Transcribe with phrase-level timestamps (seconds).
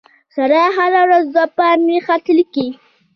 [0.35, 2.67] ثنا هره ورځ دوې پاڼي خط ليکي.